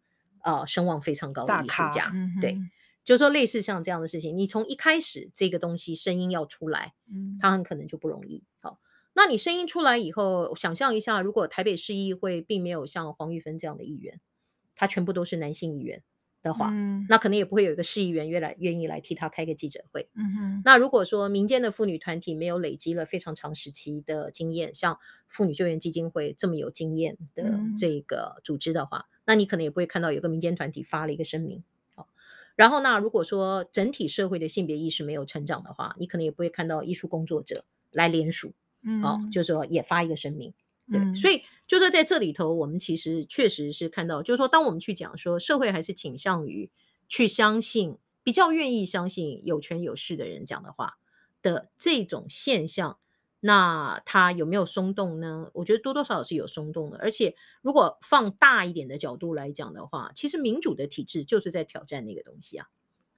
[0.45, 2.57] 呃声望非常高的艺术家，对，
[3.03, 8.79] 就是说类似像这样的事情，你从一开始这个东西声音要出来，嗯，他很可能就不容易，好。
[9.17, 14.19] 那你声音出来以后，想象一下，如果台北市议会并没有像黄玉芬这样的议员，
[14.75, 16.03] 他全部都是男性议员
[16.43, 20.09] 的话，嗯、那可能也不会有一个市议员愿来愿意来替他开个记者会。
[20.15, 20.61] 嗯哼。
[20.65, 31.63] 那如果说民间的妇女团体没有累积了非常长时期的经验，像妇女救援基金会这么有经验的这个组织的话，嗯、那你可能也不会看到有个民间团体发了一个声明。
[31.93, 32.07] 好，
[32.55, 38.53] 然后那如果说整体社会的性别意识没有成长的话，你可能也不会看到艺术工作者来联署。
[39.01, 40.53] 好，就是说也发一个声明，
[40.91, 46.69] 对，嗯、所以就是说在这里头，我们其实确实是看到，就是说当我们去讲说社会还是倾向于
[47.07, 50.99] 去相信，比较愿意相信有权有势的人讲的话
[51.41, 52.99] 的这种现象，
[53.45, 55.51] 那它有没有松动呢？
[55.53, 62.67] 我觉得多多少少是有松动的，而且如果放大一点的角度来讲的话，其实民主的体制就是在挑战那个东西啊。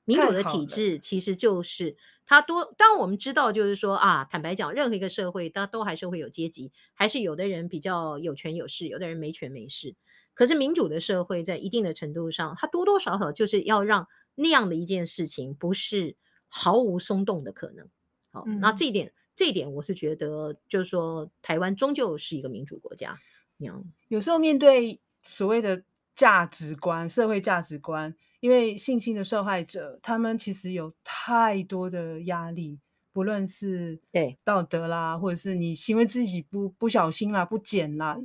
[0.04, 9.96] 民主的体制其实就是它多，当然我们知道，就是说啊，坦白讲，任何一个社会它都还是会有阶级，还是有的人比较有权有势，有的人没权没势。
[10.34, 17.90] 可是民主的社会在一定的程度上，它多多少少就是要让那样的一件事情不是毫无松动的可能。
[18.32, 23.18] 好，嗯、那这一点，这一点我是觉得，就是说台湾终究是一个民主国家。
[24.10, 25.82] 有时候面对所谓的
[26.14, 28.14] 价值观、社会价值观。
[28.40, 32.78] 因为性侵的受害者，他们其实有太多的压力，
[33.12, 38.16] 不论是对道德啦，或者是你行为自己不不小心啦、不检啦，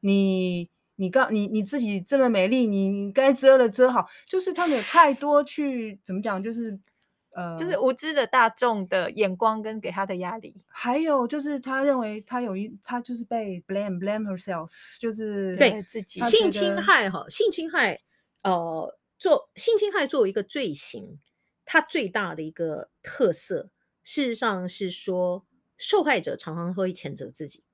[0.00, 6.80] 你你刚你你自己这么美丽，你该遮的遮好，就是他们有太多去怎么讲，就是
[7.30, 17.98] 呃，就是无知的大众的眼光跟给他的压力，还有就是他认为他有一他就是被 blame blame herself，就是对自己性侵害哈，性侵害
[18.42, 18.94] 呃。
[19.20, 21.18] 做性侵害作为一个罪行，
[21.64, 23.68] 它最大的一个特色，
[24.04, 25.44] 事实上是说，
[25.76, 27.64] 受害者常常会谴责自己。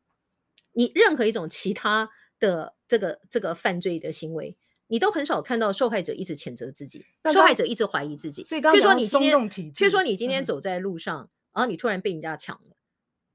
[0.73, 4.57] 你任何一种其他的这个这个犯罪的行为，
[4.95, 8.45] 你都很少看到受害者一直谴责自己，受害者一直怀疑自己。
[8.45, 12.77] 所以，比如说你今天，譬如说你今天走在路上，然后你突然被人家抢了，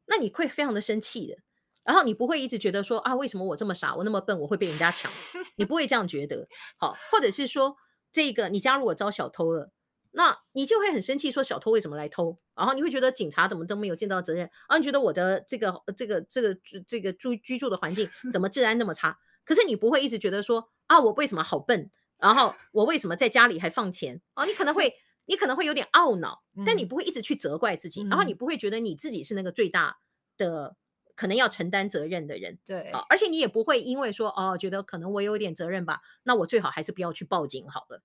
[0.06, 1.36] 那你会非常的生气的。
[1.84, 5.12] 然后你不会一直觉得说啊，为什么我这么傻，我那么笨，我会被人家抢？
[5.58, 6.48] 你不会这样觉得。
[6.78, 7.76] 好，或者是说。
[8.12, 9.72] 这个你家如果遭小偷了，
[10.14, 12.40] 那你就会很生气，说小偷为什么来偷？
[12.56, 14.40] 然后你会觉得警察怎么都没有尽到责任？
[14.40, 19.20] 然后你觉得我的这个这个这个这个住居住的环境怎么治安那么差？
[19.50, 21.90] 可是你不会一直觉得说啊，我为什么好笨？
[22.20, 24.22] 然后我为什么在家里还放钱？
[24.36, 24.94] 哦，你可能会
[25.26, 29.98] 你可能会有点懊恼，但你不会一直去责怪自己，然后你不会觉得你自己是那个最大
[30.38, 30.76] 的。
[31.16, 38.02] 可能要承担责任的人，对，啊，而且你也不会因为说哦，觉得可能我有点责任吧，那我最好还是不要去报警好了。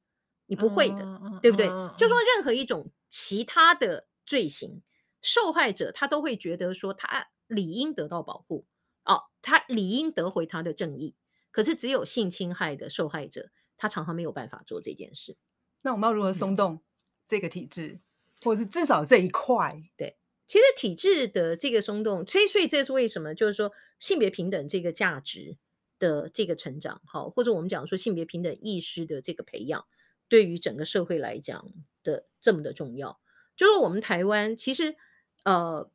[0.46, 1.68] 你不会的，嗯、对不对？
[1.68, 4.82] 嗯、就说任何一种其他的罪行，
[5.22, 8.66] 受害者他都会觉得说他理应得到保护，
[9.04, 11.14] 哦，他理应得回他的正义。
[11.54, 15.36] 可是只有性侵害的受害者，他常常没有办法做这件事。
[15.82, 16.82] 那我们要如何松动
[17.28, 18.00] 这个体制，嗯、
[18.42, 19.80] 或者是至少这一块？
[19.96, 20.18] 对。
[20.48, 23.32] 其实体制的这个松动，所以所以这是为什么？
[23.32, 25.56] 就是说性别平等这个价值
[26.00, 29.86] 的这个成长，好，或者我们讲说性别平等意识的这个培养，
[30.26, 33.20] 对于整个社会来讲的这么的重要。
[33.56, 34.96] 就是我们台湾其实
[35.44, 35.88] 呃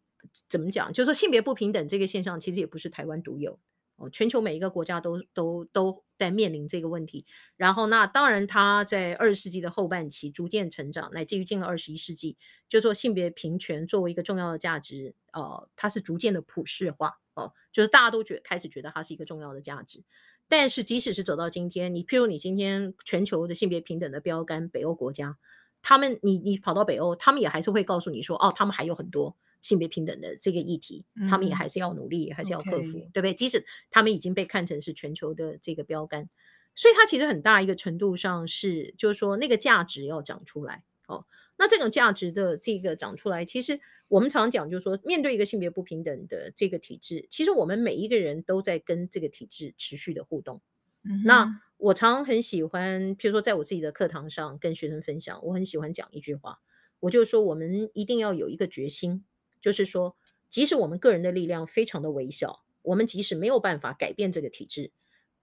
[0.47, 0.93] 怎么讲？
[0.93, 3.60] 就是说性别不平等这个现象，其实也不是台湾独有
[4.00, 7.26] 哦，全球每一个国家都都都在面临这个问题。
[7.58, 12.38] 然后，那当然他在二十世纪的后半期逐渐成长，乃至于进了二十一世纪，
[12.68, 20.04] 就说性别平权作为一个重要的价值，呃，它是逐渐的普世化哦、就是大家都觉开始觉得它是一个重要的价值。
[20.50, 25.38] 但是，即使是走到今天，你譬如你今天全球的性别平等的标杆，北欧国家，
[25.82, 29.38] 他们你你跑到北欧，他们也还是会告诉你说，哦，他们还有很多。
[29.62, 33.34] 性别平等的这个议题，他们也还是要努力，嗯、还是要克服.对不对？
[33.34, 36.30] 即使他们已经被看成是全球的这个标杆，
[36.76, 41.26] 所以它其实很大一个程度上是，就是说那个价值要长出来哦。
[41.57, 50.62] 那这种价值的这个长出来，其实我们常讲，就是说面对一个性别不平等的这个体制，其实我们每一个人都在跟这个体制持续的互动。
[51.03, 56.60] 嗯、那我常很喜欢，譬如说在我自己的课堂上跟学生分享，我很喜欢讲一句话，
[57.01, 59.26] 我就说我们一定要有一个决心。
[59.62, 60.16] 就是说，
[60.49, 64.91] 即使我们个人的力量非常的微小，我们即使没有办法改变这个体制，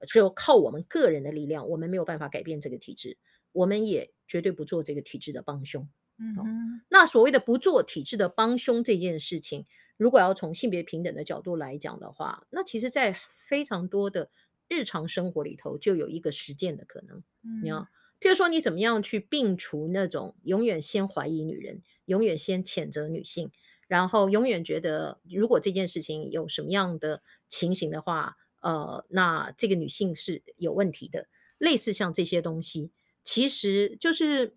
[0.08, 3.18] 就靠我们个人的力量，我们没有办法改变这个体制，
[3.52, 5.88] 我们也绝对不做这个体制的帮凶。
[6.18, 6.44] 嗯、哦，
[6.88, 9.66] 那所谓的不做体制的帮凶这件事情，
[9.98, 14.30] 如果要从性别平等的角度来讲的话，那其实在非常多的
[14.66, 17.22] 日常生活里头就有一个实践的可能。
[17.42, 17.86] 嗯，你要，
[18.18, 23.52] 譬如说你怎么样去摒除那种永远先怀疑女人，永远先谴责女性。
[23.86, 31.28] 然后永远觉得，如果这件事情有什么样的情形的话，呃，那这个女性是有问题的。
[31.58, 32.90] 类似像这些东西，
[33.24, 34.54] 其实就是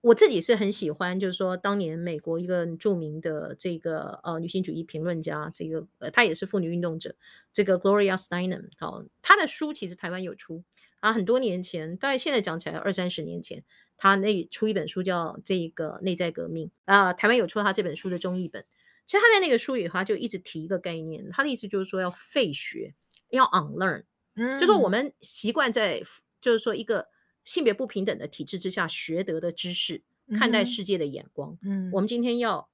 [0.00, 7.14] 我自己是很喜欢，就是说当年美国一个著名的这个呃女性主义评论家，这个呃她也是妇女运动者，
[7.52, 10.64] 这个 Gloria Steinem，哦，她的书其实台湾有出
[10.98, 13.62] 啊，很多年前，大概现在讲起来二三十年前。
[14.02, 18.64] 他那出一本书叫《这个内在革命》啊、呃，台湾有出他这本书的中译本。
[19.04, 22.94] 其实他在那个书里，他就一直提一个概念，他的意思就是说要废学，
[23.28, 24.04] 要 unlearn，
[24.36, 26.02] 嗯，就说我们习惯在
[26.40, 27.08] 就是说一个
[27.44, 30.02] 性别不平等的体制之下学得的知识，
[30.38, 32.70] 看待世界的眼光，嗯，我们今天要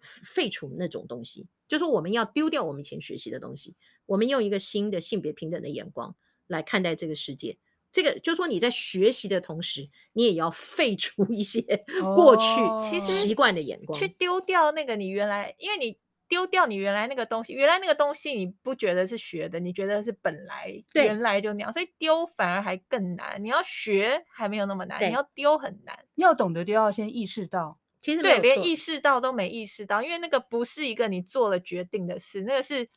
[0.00, 3.74] 废除那种东西，就是说我们要丢掉我们以前学习的东西，
[4.06, 6.16] 我们用一个新的性别平等的眼光
[6.46, 7.58] 来看待这个世界。
[7.92, 11.60] 这个就是说，你在学习的同时，你也要废除一些
[12.14, 23.42] 过去习惯的眼光，去丢掉那个你原来，因为你丢掉你原来那个东西，原来那个东西你不觉得是学的，你觉得是本来原来就那样，所以丢反而还更难。
[23.42, 25.98] 你要学还没有那么难，你要丢很难。
[26.14, 32.88] 要懂得丢，要先意识到，其实对，连意识到都没意识到，因为那个不是一个你做了决定的事，那个是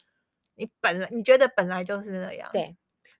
[0.56, 2.48] 你本来你觉得本来就是那样。
[2.52, 2.76] 对，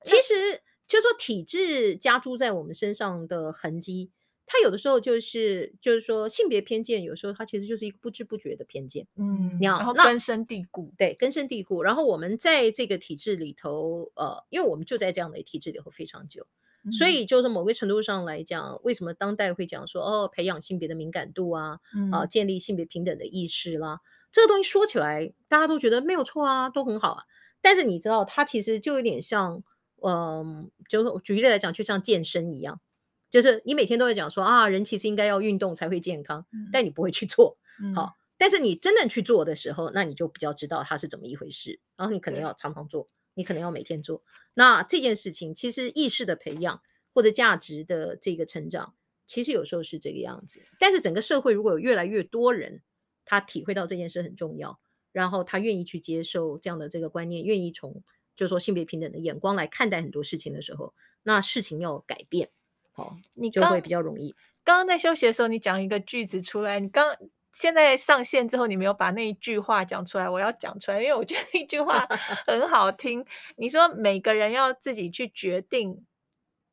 [0.06, 0.62] 其实。
[0.94, 4.12] 就说体制加诸在我们身上的痕迹，
[4.46, 9.08] 它有的时候就是就是说性别偏见，有时候它其实就是一个不知不觉的偏见。
[9.16, 11.82] 嗯，然后根深蒂固，对，根深蒂固。
[11.82, 16.46] 然后我们在这个体制里头，呃，因为我们就在这样的体制里头非常久，
[16.86, 27.24] 嗯、所以就是某个程度上来讲，为什么当代会讲说哦，培养性别的敏感度啊，嗯、啊，建立性别平等的意识啦，这个东西说起来大家都觉得没有错啊，都很好啊。
[27.62, 29.64] 但是你知道，它其实就有点像。
[30.06, 32.82] 嗯，就举例来讲，就像健身一样，
[33.30, 38.14] 就是你每天都会讲说啊，人其实应该要运动才会健康，嗯、但你不会去做，嗯、好。
[38.36, 41.80] 但是你真正去做的时候，那你就比较知道它是怎么一回事。
[41.96, 44.22] 然后你可能要常常做，你可能要每天做。
[44.56, 46.82] 那这件事情其实意识的培养
[47.14, 48.96] 或者价值的这个成长，
[49.26, 50.62] 其实有时候是这个样子。
[50.78, 52.82] 但是整个社会如果有越来越多人，
[53.24, 54.80] 他体会到这件事很重要，
[55.14, 58.04] 然后他愿意去接受这样的这个观念，愿意从。
[58.36, 62.50] 就是说性别平等的眼光来看待很多事情的时候，那事情要改变，
[62.96, 64.36] 哦，你就会比较容易。
[64.64, 67.16] 刚刚在休息的时候，你讲一个句子出来，你刚
[67.54, 72.08] 现在上线之后，你没有把那一句话讲出来，我要讲出来，因为我觉得那句话
[72.48, 73.26] 很好听。
[73.58, 76.06] 你说每个人要自己去决定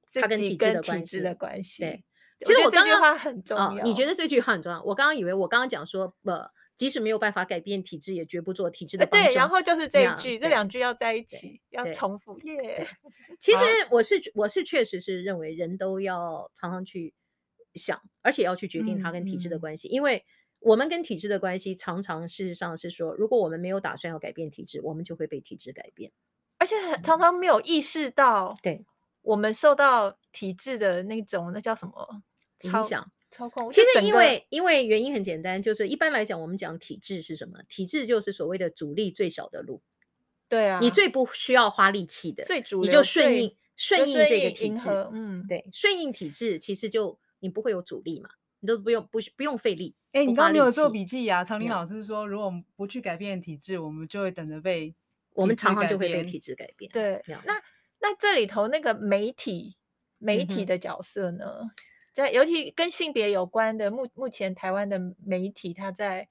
[0.06, 1.82] 自己跟体制的关系。
[1.82, 2.04] 对，
[2.44, 3.68] 其实我刚刚这句话很重要。
[3.68, 4.82] 哦，你觉得这句话很重要？
[4.82, 6.30] 我刚刚以为我刚刚讲说不。
[6.80, 9.04] 即使没有办法改变体制，也绝不做体制的。
[9.04, 12.38] 对，然后就是这一句，这两句要在一起，要重复。
[12.38, 12.88] 耶、yeah。
[13.38, 13.58] 其实
[13.90, 17.12] 我是我是确实是认为人都要常常去
[17.74, 20.24] 想，而且要去决定他跟体制的关系，因为
[20.60, 26.10] 我们跟体制的关系常常事实上是说，如果我们没有打算要改变体制，我们就会被体制改变，
[26.56, 28.86] 而且常常没有意识到，对，
[29.20, 32.22] 我们受到体制的那种那叫什么
[32.62, 33.12] 影响。
[33.30, 37.60] 操控，其实因为因为原因很简单，就是一般来讲，我们讲体制是什么？
[37.68, 39.80] 体制就是所谓的阻力最小的路。
[40.48, 44.90] 对啊，你最不需要花力气的，最主你就顺应顺应这个体制。
[45.12, 49.94] 嗯，对，顺应体制其实就你不会有阻力嘛，你都不用不不用费力。
[50.10, 51.44] 哎，你刚刚没有做笔记呀？
[51.44, 54.92] 常林老师说，如果我们不去改变体制，我们就会等着被
[55.34, 56.90] 我们常常就会被体制改变。
[56.90, 57.62] 对，那那
[58.00, 59.76] 那这里头那个媒体
[60.18, 61.70] 媒体的角色呢？
[62.20, 66.28] 在、嗯、尤其跟性别有关的，目目前台湾的媒体，它在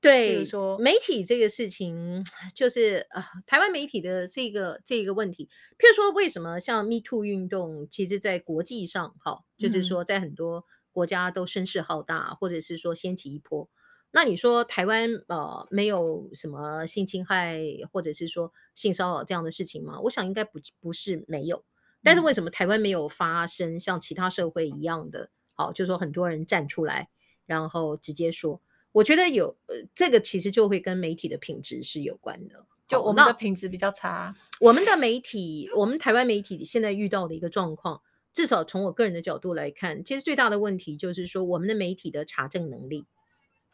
[0.00, 2.22] 对，说媒体这个事情，
[2.54, 5.48] 就是啊，台湾媒体的这个这个问题，
[5.78, 13.70] 譬如说为什么像 Me Too 运动，其实在国际上，哈，就是说在很多国家都声势浩大，嗯、或者是说掀起一波。
[14.10, 17.58] 那你说台湾呃没有什么性侵害
[17.90, 19.98] 或者是说性骚扰这样的事情吗？
[20.02, 21.64] 我想应该不不是没有，
[22.04, 25.30] 但是为什么台湾没有发生像其他社会一样的？
[25.54, 27.08] 好，就是说很多人站出来，
[27.46, 28.60] 然后直接说，
[28.92, 34.36] 我觉得有呃这个其实就会跟媒体的品质是有关的，就我们的品质比较差。
[34.60, 38.02] 我们的媒体，我们台湾媒体现在遇到的一个状况，
[38.32, 43.06] 至少从我个人的角度来看，其实最大的问题就是说我们的媒体的查证能力。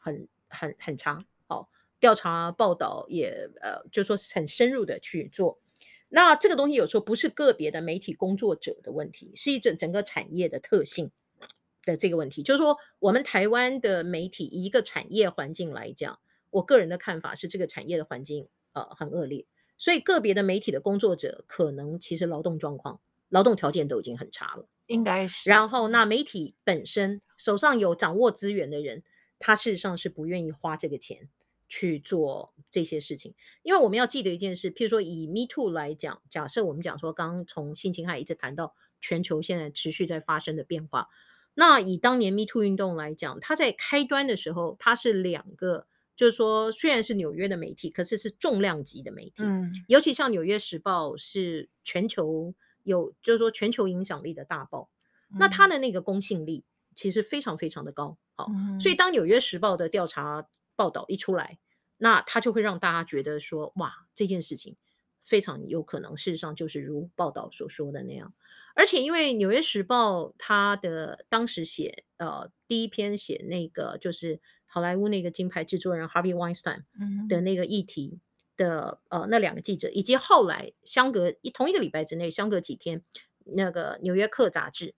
[0.02, 1.68] 很很很差，好，
[2.00, 5.58] 调查报道也呃，就说是很深入的去做。
[6.10, 11.10] 那这个东西有时候不是个别的媒体工作者的问题，是一整整个产业的特性
[11.84, 12.42] 的这个问题。
[12.42, 16.18] 就是说，我们台湾的媒体以一个产业环境来讲，
[16.50, 19.46] 我个人的看法是，这个产业的环境呃很恶劣，
[19.78, 25.48] 所以个别的媒体的工作者可能其实劳动状况、劳动条件都已经很差了，应该是。
[25.48, 29.02] 然后，那媒体本身手上有掌握资源的人。
[29.42, 31.30] 他事实上是不愿意花这个钱
[31.70, 41.08] 去做这些事情，因为我们要记得一件事，譬如说以 Me Too 来讲，假设我们讲说，刚刚从性侵害一直谈到全球现在持续在发生的变化，
[41.54, 52.52] 那以当年 Me Too 运动来讲，它在开端的时候，它是两个，就是说虽然是纽约的媒体，可是是重量级的媒体，嗯，尤其像纽约时报是全球
[52.82, 54.90] 有，就是说全球影响力的大报，
[55.38, 56.64] 那它的那个公信力
[56.96, 58.18] 其实非常非常的高。
[58.34, 58.48] 好
[58.80, 60.48] 所以，当《纽约时报》的调查
[60.80, 61.58] 报道一出来，
[61.98, 64.78] 那他就会让大家觉得说：“哇，这件事情
[65.22, 68.32] 非常有可能，事实上就是如报道所说的那样。”
[68.74, 76.84] 而且，因为《纽约时报》他的当时写呃第一篇写那个就是好莱坞那个金牌制作人 Harvey Weinstein
[77.28, 78.20] 的那个议题
[78.56, 83.04] 的呃那两个记者，以及后来相隔一同一个礼拜之内，相隔几天，
[83.44, 84.94] 那个《纽约客》杂志。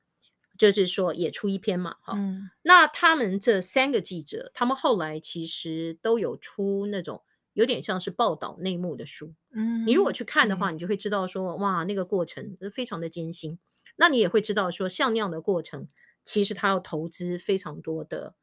[0.58, 2.50] 就是说，也出一篇嘛，哈、嗯。
[2.62, 7.22] 那他们这三个记者，他们后来其实都有出那种
[7.54, 9.34] 有点像是报道内幕的书。
[9.50, 13.58] 嗯，你如果去看的话，你就会知道说，嗯、哇，那个过程非常的艰辛。
[13.96, 15.88] 那你也会知道说，像那样的过程，
[16.24, 18.34] 其实他要投资非常多的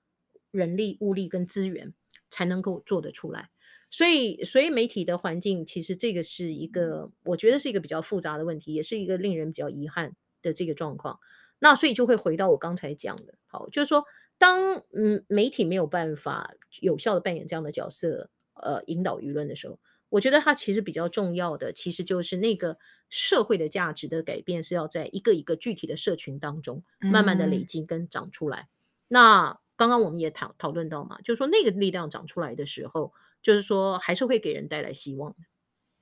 [0.52, 1.94] 人力、物力跟资源
[2.30, 3.50] 才能够做得出来。
[3.92, 11.20] 所以，所以媒体的环境，其实这个是一个，我觉得是一个比较复杂的问题，也是一个令人比较遗憾的这个状况。
[11.60, 14.06] 那所以就会回到我刚才讲的，好，就是说，
[14.38, 19.78] 当嗯媒体没有办法有效的扮演这样的角色，呃，引导舆论的时候，
[20.10, 22.78] 我觉得它其实比较重要的，其实就是那个
[23.10, 28.62] 社会的价值的改变是要在一个一个具体的社群当中慢慢的累积跟长出来。
[28.62, 28.70] 嗯、
[29.10, 35.38] 那刚刚我们也讨讨论到嘛，就是说那个力量长出来的时候，就是说还是会给人带来希望的。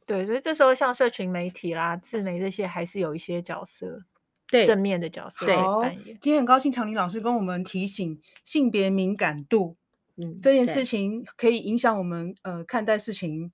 [0.05, 4.03] 对，所以这时候像社群媒体啦、自媒这些，还是有一些角色。
[4.49, 5.55] 对正面的角色对。
[5.55, 5.83] 好，
[6.21, 9.75] 今天很高兴长林老师跟我们提醒性别敏感度，
[10.15, 13.51] 嗯，这件事情可以影响我们呃看待事情，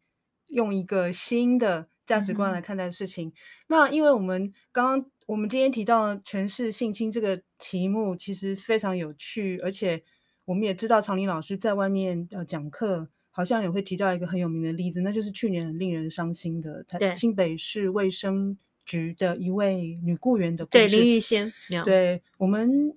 [0.48, 3.30] 用一个新的价值观来看待事情。
[3.30, 3.34] 嗯、
[3.68, 10.04] 那因为我们刚刚我们今天提到权势性侵这个题目，其实非常有趣，而且
[10.46, 18.58] 我们也知道长林老师在外面呃讲课，好像也会提到一个很有名的例子，那就是去年很令人伤心的台新北市卫生。
[18.86, 21.52] 局的一位女雇员的故事，对林玉仙，
[21.86, 22.96] 对，我们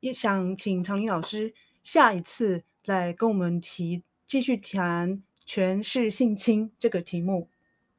[0.00, 1.52] 也想请常林老师
[1.82, 7.48] 下一次再跟我们提，继续谈权势性侵这个题目。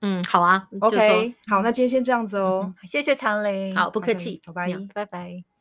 [0.02, 5.55] 嗯，好啊，OK，好，那今天先这样子哦，嗯、谢谢常林，好，不客气，拜拜，拜拜。